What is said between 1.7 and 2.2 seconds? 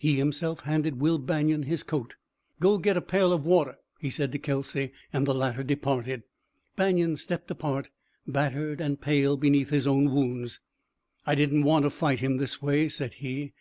coat.